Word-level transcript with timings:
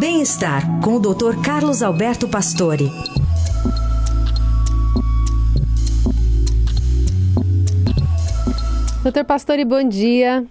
Bem-estar 0.00 0.80
com 0.80 0.94
o 0.94 0.98
Dr. 0.98 1.42
Carlos 1.44 1.82
Alberto 1.82 2.26
Pastore. 2.26 2.90
Doutor 9.02 9.26
Pastore, 9.26 9.62
bom 9.62 9.86
dia. 9.86 10.46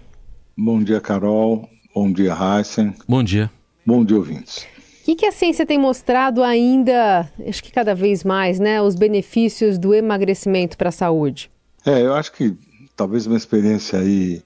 Bom 0.56 0.80
dia, 0.80 1.00
Carol. 1.00 1.68
Bom 1.92 2.12
dia, 2.12 2.32
Heisen. 2.32 2.94
Bom 3.08 3.24
dia. 3.24 3.50
Bom 3.84 4.04
dia, 4.04 4.18
ouvintes. 4.18 4.68
O 5.02 5.04
que, 5.06 5.16
que, 5.16 5.26
a 5.26 5.32
ciência 5.32 5.66
tem 5.66 5.80
mostrado 5.80 6.44
ainda, 6.44 7.28
acho 7.44 7.64
que 7.64 7.72
cada 7.72 7.92
vez 7.92 8.22
mais, 8.22 8.60
né, 8.60 8.80
os 8.80 8.94
benefícios 8.94 9.78
do 9.78 9.92
emagrecimento 9.92 10.78
para 10.78 10.90
a 10.90 10.92
saúde? 10.92 11.50
É, 11.84 12.02
eu 12.02 12.14
acho 12.14 12.30
que 12.30 12.56
talvez 12.94 13.26
uma 13.26 13.36
experiência 13.36 13.98
aí 13.98 14.44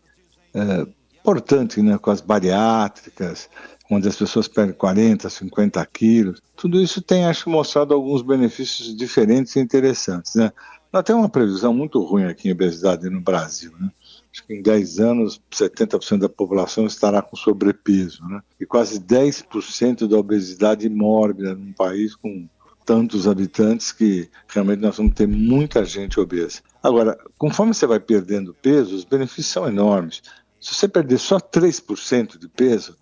é, 0.55 0.87
importante, 1.21 1.83
né, 1.83 1.99
com 1.99 2.11
as 2.11 2.23
bariátricas, 2.23 3.51
onde 3.91 4.09
as 4.09 4.17
pessoas 4.17 4.49
perdem 4.49 4.75
40, 4.75 5.29
50 5.29 5.87
quilos. 5.87 6.43
Tudo 6.57 6.81
isso 6.81 7.03
tem, 7.03 7.27
acho, 7.27 7.51
mostrado 7.51 7.95
alguns 7.95 8.23
benefícios 8.23 8.97
diferentes 8.97 9.55
e 9.57 9.61
interessantes, 9.61 10.35
né? 10.35 10.53
Nós 10.93 11.03
temos 11.03 11.23
uma 11.23 11.29
previsão 11.29 11.75
muito 11.75 12.01
ruim 12.03 12.25
aqui 12.25 12.49
em 12.49 12.53
obesidade 12.53 13.11
no 13.11 13.21
Brasil, 13.21 13.73
né? 13.81 13.91
Acho 14.33 14.47
que 14.47 14.55
em 14.55 14.63
10 14.63 15.01
anos, 15.01 15.41
70% 15.51 16.19
da 16.19 16.29
população 16.29 16.87
estará 16.87 17.21
com 17.21 17.37
sobrepeso, 17.37 18.25
né? 18.27 18.41
E 18.61 18.65
quase 18.65 19.01
10% 19.01 20.07
da 20.07 20.17
obesidade 20.17 20.89
mórbida 20.89 21.55
num 21.55 21.73
país 21.73 22.15
com 22.15 22.49
tantos 22.85 23.27
habitantes 23.27 23.91
que 23.93 24.29
realmente 24.47 24.81
nós 24.81 24.97
vamos 24.97 25.15
ter 25.15 25.27
muita 25.27 25.85
gente 25.85 26.21
obesa. 26.21 26.61
Agora, 26.83 27.19
conforme 27.39 27.75
você 27.75 27.87
vai 27.87 27.99
perdendo 27.99 28.55
peso, 28.55 28.95
os 28.95 29.05
benefícios 29.05 29.47
são 29.47 29.67
enormes. 29.67 30.23
Se 30.61 30.75
você 30.75 30.87
perder 30.87 31.19
só 31.19 31.39
3% 31.39 32.39
de 32.39 32.49
peso, 32.49 32.97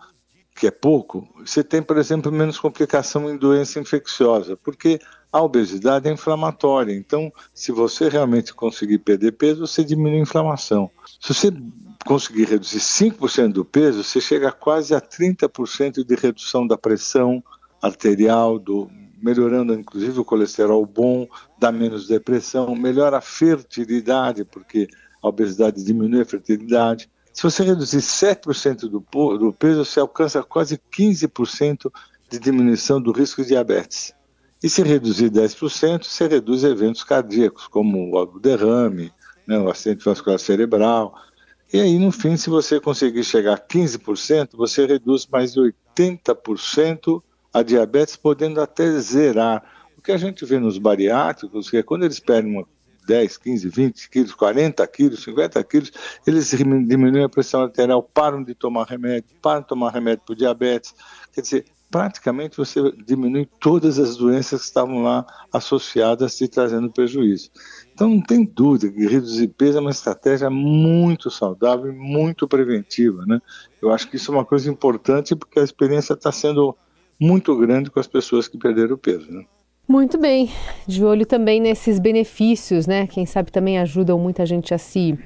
que 0.63 0.69
é 0.69 0.71
pouco, 0.71 1.29
você 1.45 1.65
tem, 1.65 1.83
por 1.83 1.99
exemplo, 1.99 2.31
menos 2.31 2.57
complicação 2.57 3.29
em 3.29 3.37
doença 3.37 3.81
infecciosa, 3.81 4.57
porque 4.57 5.01
a 5.33 5.43
obesidade 5.43 6.09
é 6.09 6.13
inflamatória. 6.13 6.95
Então, 6.95 7.33
se 7.53 7.73
você 7.73 8.09
realmente 8.09 8.55
conseguir 8.55 8.99
perder 8.99 9.33
peso, 9.33 9.67
você 9.67 9.83
diminui 9.83 10.21
a 10.21 10.23
inflamação. 10.23 10.89
Se 11.21 11.35
você 11.35 11.53
conseguir 12.07 12.45
reduzir 12.45 12.79
5% 12.79 13.55
do 13.55 13.65
peso, 13.65 14.05
você 14.05 14.21
chega 14.21 14.53
quase 14.53 14.95
a 14.95 15.01
30% 15.01 16.07
de 16.07 16.15
redução 16.15 16.65
da 16.65 16.79
pressão 16.79 17.43
arterial, 17.83 18.57
do, 18.57 18.89
melhorando 19.21 19.75
inclusive 19.75 20.21
o 20.21 20.25
colesterol 20.25 20.87
bom, 20.87 21.27
dá 21.59 21.73
menos 21.73 22.07
depressão, 22.07 22.73
melhora 22.77 23.19
a 23.19 23.21
fertilidade, 23.21 24.45
porque 24.45 24.87
a 25.21 25.27
obesidade 25.27 25.83
diminui 25.83 26.21
a 26.21 26.25
fertilidade. 26.25 27.11
Se 27.33 27.43
você 27.43 27.63
reduzir 27.63 27.99
7% 27.99 28.89
do, 28.89 29.05
do 29.39 29.53
peso, 29.53 29.85
você 29.85 30.01
alcança 30.01 30.43
quase 30.43 30.79
15% 30.93 31.91
de 32.29 32.39
diminuição 32.39 33.01
do 33.01 33.13
risco 33.13 33.43
de 33.43 33.49
diabetes. 33.49 34.15
E 34.63 34.69
se 34.69 34.83
reduzir 34.83 35.31
10%, 35.31 36.05
você 36.05 36.29
reduz 36.29 36.63
eventos 36.63 37.03
cardíacos, 37.03 37.67
como 37.67 38.17
o 38.17 38.39
derrame, 38.39 39.13
né, 39.47 39.59
o 39.59 39.69
acidente 39.69 40.05
vascular 40.05 40.39
cerebral. 40.39 41.15
E 41.73 41.81
aí, 41.81 41.99
no 41.99 42.13
fim, 42.13 42.37
se 42.37 42.49
você 42.49 42.79
conseguir 42.79 43.25
chegar 43.25 43.55
a 43.55 43.59
15%, 43.59 44.51
você 44.55 44.87
reduz 44.87 45.27
mais 45.27 45.55
de 45.55 45.61
80% 45.97 47.23
a 47.53 47.63
diabetes, 47.63 48.15
podendo 48.15 48.61
até 48.61 48.89
zerar. 49.01 49.65
O 49.99 50.03
que 50.03 50.13
a 50.13 50.17
gente 50.17 50.45
vê 50.45 50.59
nos 50.59 50.79
bariátricos, 50.79 51.69
que 51.69 51.79
é 51.79 51.83
quando 51.83 52.05
eles 52.05 52.21
perdem 52.21 52.53
uma 52.53 52.67
10, 53.07 53.37
15, 53.37 53.69
20 53.69 54.11
quilos, 54.11 54.35
40 54.35 54.87
quilos, 54.87 55.23
50 55.23 55.65
quilos, 55.65 55.93
eles 56.27 56.51
diminuem 56.51 57.25
a 57.25 57.29
pressão 57.29 57.63
arterial, 57.63 58.03
param 58.03 58.43
de 58.43 58.55
tomar 58.55 58.87
remédio, 58.87 59.31
param 59.41 59.61
de 59.61 59.69
tomar 59.69 59.91
remédio 59.93 60.23
para 60.25 60.37
diabetes. 60.37 60.95
Quer 61.33 61.41
dizer, 61.41 61.65
praticamente 61.93 62.57
você 62.57 62.81
diminui 63.05 63.47
todas 63.61 63.99
as 63.99 64.17
doenças 64.17 64.63
que 64.63 64.67
estavam 64.67 65.03
lá 65.03 65.27
associadas 65.53 66.41
e 66.41 66.49
trazendo 66.49 66.91
prejuízo. 66.91 67.51
Então 67.93 68.09
não 68.09 68.23
tem 68.23 68.45
dúvida 68.45 68.91
que 68.91 69.07
reduzir 69.07 69.49
peso 69.49 69.77
é 69.77 69.81
uma 69.81 69.91
estratégia 69.91 70.49
muito 70.49 71.31
saudável 71.31 71.93
e 71.93 71.95
muito 71.95 72.49
preventiva. 72.49 73.27
Né? 73.27 73.39
Eu 73.81 73.93
acho 73.93 74.09
que 74.09 74.17
isso 74.17 74.33
é 74.33 74.35
uma 74.35 74.45
coisa 74.45 74.71
importante 74.71 75.37
porque 75.37 75.61
a 75.61 75.65
experiência 75.65 76.15
está 76.15 76.33
sendo 76.33 76.75
muito 77.21 77.55
grande 77.59 77.91
com 77.91 78.01
as 78.01 78.07
pessoas 78.07 78.49
que 78.49 78.57
perderam 78.57 78.97
peso. 78.97 79.31
Né? 79.31 79.45
Muito 79.89 80.17
bem, 80.17 80.51
de 80.87 81.05
olho 81.05 81.27
também 81.27 81.61
nesses 81.61 81.99
benefícios, 81.99 82.87
né? 82.87 83.07
Quem 83.07 83.27
sabe 83.27 83.51
também 83.51 83.79
ajudam 83.79 84.19
muita 84.19 84.47
gente 84.47 84.73
a 84.73 84.79
se 84.79 85.19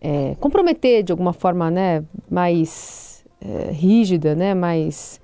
é, 0.00 0.36
comprometer 0.38 1.02
de 1.02 1.12
alguma 1.12 1.32
forma, 1.32 1.70
né? 1.70 2.04
Mais 2.30 3.24
é, 3.40 3.70
rígida, 3.72 4.34
né? 4.34 4.54
Mais 4.54 5.20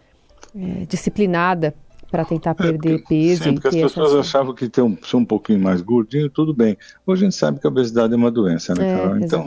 é, 0.56 0.86
disciplinada 0.86 1.74
para 2.10 2.24
tentar 2.24 2.54
perder 2.54 2.96
é, 2.96 3.02
peso. 3.08 3.44
Sim, 3.44 3.54
porque 3.54 3.68
as 3.68 3.74
pessoas 3.74 4.14
achavam 4.14 4.54
que 4.54 4.68
ter 4.68 4.82
um, 4.82 4.96
ser 5.02 5.16
um 5.16 5.24
pouquinho 5.24 5.60
mais 5.60 5.80
gordinho, 5.80 6.28
tudo 6.28 6.52
bem. 6.52 6.76
Hoje 7.06 7.22
a 7.22 7.24
gente 7.24 7.36
sabe 7.36 7.58
que 7.58 7.66
a 7.66 7.70
obesidade 7.70 8.12
é 8.12 8.16
uma 8.16 8.30
doença, 8.30 8.74
né, 8.74 8.96
Carol? 8.96 9.18
então, 9.18 9.46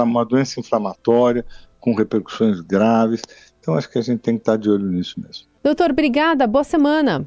é 0.00 0.02
uma 0.02 0.24
doença 0.24 0.58
inflamatória, 0.58 1.44
com 1.78 1.94
repercussões 1.94 2.60
graves. 2.60 3.22
Então, 3.60 3.74
acho 3.74 3.90
que 3.90 3.98
a 3.98 4.02
gente 4.02 4.20
tem 4.20 4.34
que 4.36 4.42
estar 4.42 4.56
de 4.56 4.70
olho 4.70 4.86
nisso 4.86 5.20
mesmo. 5.20 5.46
Doutor, 5.62 5.90
obrigada. 5.90 6.46
Boa 6.46 6.64
semana. 6.64 7.26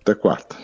Até 0.00 0.14
quarta. 0.14 0.56